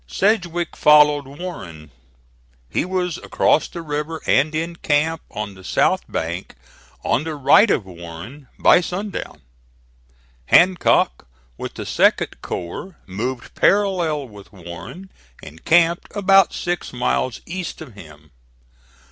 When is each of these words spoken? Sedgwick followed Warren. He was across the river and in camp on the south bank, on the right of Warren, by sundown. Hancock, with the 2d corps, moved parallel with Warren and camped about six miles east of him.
Sedgwick 0.07 0.75
followed 0.75 1.27
Warren. 1.27 1.91
He 2.71 2.85
was 2.85 3.17
across 3.19 3.67
the 3.67 3.83
river 3.83 4.19
and 4.25 4.55
in 4.55 4.77
camp 4.77 5.21
on 5.29 5.53
the 5.53 5.63
south 5.63 6.11
bank, 6.11 6.55
on 7.03 7.23
the 7.23 7.35
right 7.35 7.69
of 7.69 7.85
Warren, 7.85 8.47
by 8.57 8.81
sundown. 8.81 9.43
Hancock, 10.47 11.27
with 11.55 11.75
the 11.75 11.83
2d 11.83 12.41
corps, 12.41 12.97
moved 13.05 13.53
parallel 13.53 14.27
with 14.27 14.51
Warren 14.51 15.11
and 15.43 15.63
camped 15.65 16.11
about 16.15 16.51
six 16.51 16.91
miles 16.91 17.39
east 17.45 17.79
of 17.79 17.93
him. 17.93 18.31